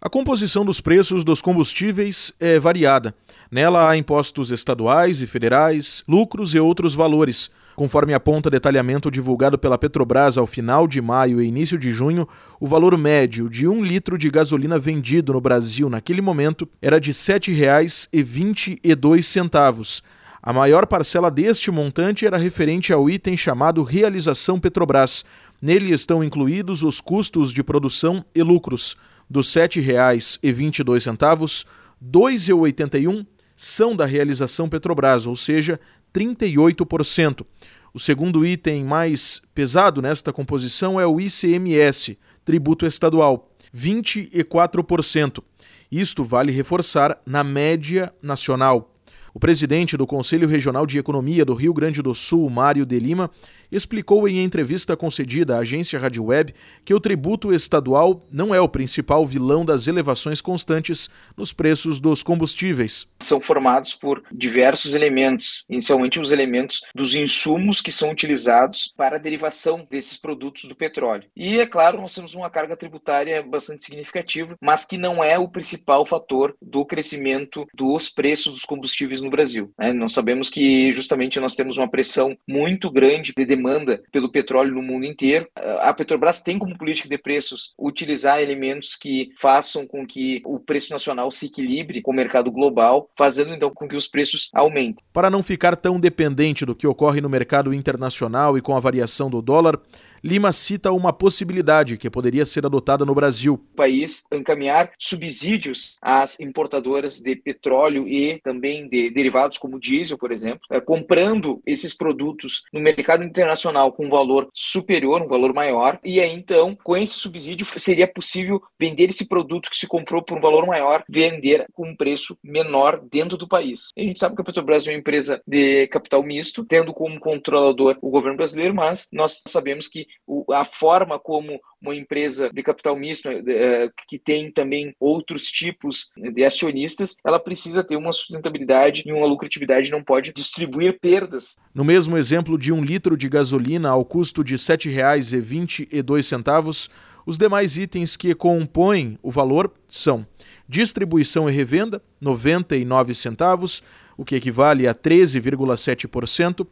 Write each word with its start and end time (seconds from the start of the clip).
A 0.00 0.08
composição 0.08 0.64
dos 0.64 0.80
preços 0.80 1.24
dos 1.24 1.42
combustíveis 1.42 2.32
é 2.38 2.56
variada. 2.60 3.12
Nela 3.50 3.90
há 3.90 3.96
impostos 3.96 4.52
estaduais 4.52 5.20
e 5.22 5.26
federais, 5.26 6.04
lucros 6.06 6.54
e 6.54 6.60
outros 6.60 6.94
valores. 6.94 7.50
Conforme 7.74 8.14
aponta 8.14 8.48
detalhamento 8.48 9.10
divulgado 9.10 9.58
pela 9.58 9.76
Petrobras 9.76 10.38
ao 10.38 10.46
final 10.46 10.86
de 10.86 11.02
maio 11.02 11.42
e 11.42 11.48
início 11.48 11.76
de 11.76 11.90
junho, 11.90 12.28
o 12.60 12.66
valor 12.68 12.96
médio 12.96 13.50
de 13.50 13.66
um 13.66 13.82
litro 13.82 14.16
de 14.16 14.30
gasolina 14.30 14.78
vendido 14.78 15.32
no 15.32 15.40
Brasil 15.40 15.90
naquele 15.90 16.20
momento 16.20 16.68
era 16.80 17.00
de 17.00 17.10
R$ 17.10 17.16
7,22. 17.16 20.00
A 20.40 20.52
maior 20.52 20.86
parcela 20.86 21.30
deste 21.30 21.70
montante 21.70 22.24
era 22.24 22.36
referente 22.36 22.92
ao 22.92 23.10
item 23.10 23.36
chamado 23.36 23.82
Realização 23.82 24.60
Petrobras. 24.60 25.24
Nele 25.60 25.92
estão 25.92 26.22
incluídos 26.22 26.82
os 26.82 27.00
custos 27.00 27.52
de 27.52 27.62
produção 27.62 28.24
e 28.34 28.42
lucros 28.42 28.96
dos 29.28 29.54
R$ 29.54 29.68
7,22, 29.68 31.06
R$ 31.06 32.08
2,81 32.10 33.26
são 33.56 33.96
da 33.96 34.06
realização 34.06 34.68
Petrobras, 34.68 35.26
ou 35.26 35.34
seja, 35.34 35.80
38%. 36.14 37.44
O 37.92 37.98
segundo 37.98 38.46
item 38.46 38.84
mais 38.84 39.42
pesado 39.52 40.00
nesta 40.00 40.32
composição 40.32 41.00
é 41.00 41.06
o 41.06 41.20
ICMS, 41.20 42.16
tributo 42.44 42.86
estadual, 42.86 43.50
24%. 43.74 45.42
Isto 45.90 46.22
vale 46.22 46.52
reforçar 46.52 47.20
na 47.26 47.42
média 47.42 48.12
nacional. 48.22 48.94
O 49.38 49.40
presidente 49.40 49.96
do 49.96 50.04
Conselho 50.04 50.48
Regional 50.48 50.84
de 50.84 50.98
Economia 50.98 51.44
do 51.44 51.54
Rio 51.54 51.72
Grande 51.72 52.02
do 52.02 52.12
Sul, 52.12 52.50
Mário 52.50 52.84
de 52.84 52.98
Lima, 52.98 53.30
explicou 53.70 54.28
em 54.28 54.42
entrevista 54.42 54.96
concedida 54.96 55.54
à 55.54 55.60
agência 55.60 55.96
Rádio 55.96 56.24
Web 56.24 56.52
que 56.84 56.92
o 56.92 56.98
tributo 56.98 57.54
estadual 57.54 58.26
não 58.32 58.52
é 58.52 58.60
o 58.60 58.68
principal 58.68 59.24
vilão 59.24 59.64
das 59.64 59.86
elevações 59.86 60.40
constantes 60.40 61.08
nos 61.36 61.52
preços 61.52 62.00
dos 62.00 62.20
combustíveis. 62.20 63.06
São 63.20 63.40
formados 63.40 63.94
por 63.94 64.24
diversos 64.32 64.92
elementos, 64.92 65.64
inicialmente 65.68 66.18
os 66.18 66.32
elementos 66.32 66.80
dos 66.92 67.14
insumos 67.14 67.80
que 67.80 67.92
são 67.92 68.10
utilizados 68.10 68.92
para 68.96 69.16
a 69.16 69.20
derivação 69.20 69.86
desses 69.88 70.16
produtos 70.16 70.64
do 70.64 70.74
petróleo. 70.74 71.28
E 71.36 71.60
é 71.60 71.66
claro, 71.66 72.00
nós 72.00 72.12
temos 72.12 72.34
uma 72.34 72.50
carga 72.50 72.76
tributária 72.76 73.40
bastante 73.40 73.84
significativa, 73.84 74.56
mas 74.60 74.84
que 74.84 74.98
não 74.98 75.22
é 75.22 75.38
o 75.38 75.48
principal 75.48 76.04
fator 76.04 76.56
do 76.60 76.84
crescimento 76.84 77.66
dos 77.72 78.08
preços 78.08 78.54
dos 78.54 78.64
combustíveis 78.64 79.20
no 79.20 79.27
no 79.28 79.30
Brasil. 79.30 79.70
Né? 79.78 79.92
Nós 79.92 80.12
sabemos 80.12 80.48
que 80.50 80.90
justamente 80.92 81.38
nós 81.38 81.54
temos 81.54 81.76
uma 81.76 81.88
pressão 81.88 82.36
muito 82.48 82.90
grande 82.90 83.32
de 83.36 83.44
demanda 83.44 84.02
pelo 84.10 84.32
petróleo 84.32 84.74
no 84.74 84.82
mundo 84.82 85.04
inteiro. 85.04 85.46
A 85.80 85.92
Petrobras 85.92 86.40
tem 86.40 86.58
como 86.58 86.76
política 86.76 87.08
de 87.08 87.18
preços 87.18 87.74
utilizar 87.78 88.40
elementos 88.40 88.96
que 88.96 89.30
façam 89.38 89.86
com 89.86 90.06
que 90.06 90.40
o 90.44 90.58
preço 90.58 90.92
nacional 90.92 91.30
se 91.30 91.46
equilibre 91.46 92.00
com 92.00 92.10
o 92.10 92.14
mercado 92.14 92.50
global, 92.50 93.10
fazendo 93.16 93.52
então 93.52 93.70
com 93.70 93.86
que 93.86 93.96
os 93.96 94.08
preços 94.08 94.48
aumentem. 94.54 95.04
Para 95.12 95.30
não 95.30 95.42
ficar 95.42 95.76
tão 95.76 96.00
dependente 96.00 96.64
do 96.64 96.74
que 96.74 96.86
ocorre 96.86 97.20
no 97.20 97.28
mercado 97.28 97.74
internacional 97.74 98.56
e 98.56 98.62
com 98.62 98.76
a 98.76 98.80
variação 98.80 99.28
do 99.28 99.42
dólar, 99.42 99.78
Lima 100.22 100.52
cita 100.52 100.92
uma 100.92 101.12
possibilidade 101.12 101.96
que 101.96 102.10
poderia 102.10 102.44
ser 102.44 102.66
adotada 102.66 103.04
no 103.04 103.14
Brasil. 103.14 103.54
O 103.54 103.76
país 103.76 104.24
encaminhar 104.32 104.90
subsídios 104.98 105.96
às 106.02 106.38
importadoras 106.40 107.20
de 107.20 107.36
petróleo 107.36 108.08
e 108.08 108.40
também 108.42 108.88
de 108.88 109.10
derivados 109.10 109.58
como 109.58 109.78
diesel, 109.78 110.18
por 110.18 110.32
exemplo, 110.32 110.60
é, 110.70 110.80
comprando 110.80 111.62
esses 111.66 111.94
produtos 111.94 112.64
no 112.72 112.80
mercado 112.80 113.22
internacional 113.22 113.92
com 113.92 114.06
um 114.06 114.10
valor 114.10 114.48
superior, 114.52 115.22
um 115.22 115.28
valor 115.28 115.54
maior, 115.54 115.98
e 116.04 116.20
aí 116.20 116.32
então, 116.32 116.76
com 116.82 116.96
esse 116.96 117.14
subsídio, 117.14 117.66
seria 117.78 118.06
possível 118.06 118.60
vender 118.78 119.10
esse 119.10 119.26
produto 119.26 119.70
que 119.70 119.76
se 119.76 119.86
comprou 119.86 120.22
por 120.22 120.36
um 120.36 120.40
valor 120.40 120.66
maior, 120.66 121.04
vender 121.08 121.66
com 121.72 121.88
um 121.88 121.96
preço 121.96 122.36
menor 122.42 123.00
dentro 123.10 123.36
do 123.36 123.48
país. 123.48 123.92
A 123.96 124.00
gente 124.00 124.18
sabe 124.18 124.34
que 124.34 124.42
a 124.42 124.44
Petrobras 124.44 124.86
é 124.86 124.90
uma 124.90 124.98
empresa 124.98 125.40
de 125.46 125.86
capital 125.88 126.22
misto, 126.22 126.64
tendo 126.64 126.92
como 126.92 127.20
controlador 127.20 127.96
o 128.02 128.10
governo 128.10 128.36
brasileiro, 128.36 128.74
mas 128.74 129.08
nós 129.12 129.40
sabemos 129.46 129.86
que 129.86 130.06
a 130.52 130.64
forma 130.64 131.18
como 131.18 131.58
uma 131.80 131.94
empresa 131.94 132.50
de 132.52 132.60
capital 132.62 132.96
misto, 132.96 133.28
é, 133.28 133.88
que 134.06 134.18
tem 134.18 134.50
também 134.50 134.94
outros 134.98 135.44
tipos 135.44 136.08
de 136.16 136.44
acionistas, 136.44 137.14
ela 137.24 137.38
precisa 137.38 137.84
ter 137.84 137.96
uma 137.96 138.10
sustentabilidade 138.12 139.04
e 139.06 139.12
uma 139.12 139.26
lucratividade, 139.26 139.90
não 139.90 140.02
pode 140.02 140.32
distribuir 140.32 140.98
perdas. 141.00 141.54
No 141.74 141.84
mesmo 141.84 142.16
exemplo 142.16 142.58
de 142.58 142.72
um 142.72 142.82
litro 142.82 143.16
de 143.16 143.28
gasolina 143.28 143.90
ao 143.90 144.04
custo 144.04 144.42
de 144.42 144.54
R$ 144.54 144.58
7,22, 144.58 146.90
os 147.24 147.38
demais 147.38 147.76
itens 147.76 148.16
que 148.16 148.34
compõem 148.34 149.16
o 149.22 149.30
valor 149.30 149.72
são 149.86 150.26
distribuição 150.68 151.48
e 151.48 151.52
revenda, 151.52 152.02
99 152.20 153.14
centavos, 153.14 153.80
o 154.16 154.24
que 154.24 154.34
equivale 154.34 154.88
a 154.88 154.94
13,7%, 154.94 156.66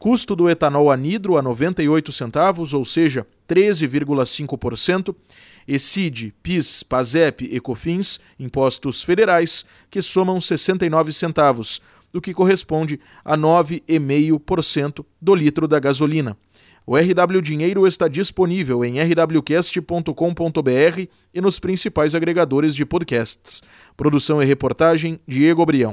custo 0.00 0.34
do 0.34 0.48
etanol 0.48 0.90
anidro 0.90 1.36
a 1.36 1.42
98 1.42 2.10
centavos, 2.10 2.72
ou 2.72 2.86
seja, 2.86 3.26
13,5%, 3.46 5.14
e 5.68 5.78
CID, 5.78 6.34
PIS, 6.42 6.82
PASEP 6.82 7.44
e 7.44 7.60
COFINS, 7.60 8.18
impostos 8.38 9.04
federais, 9.04 9.62
que 9.90 10.00
somam 10.00 10.40
69 10.40 11.12
centavos, 11.12 11.82
o 12.14 12.20
que 12.20 12.32
corresponde 12.32 12.98
a 13.22 13.36
9,5% 13.36 15.04
do 15.20 15.34
litro 15.34 15.68
da 15.68 15.78
gasolina. 15.78 16.34
O 16.86 16.96
RW 16.96 17.42
Dinheiro 17.42 17.86
está 17.86 18.08
disponível 18.08 18.82
em 18.82 18.94
rwcast.com.br 18.98 20.12
e 21.32 21.40
nos 21.42 21.60
principais 21.60 22.14
agregadores 22.14 22.74
de 22.74 22.86
podcasts. 22.86 23.62
Produção 23.98 24.42
e 24.42 24.46
reportagem 24.46 25.20
Diego 25.28 25.64
Brião. 25.66 25.92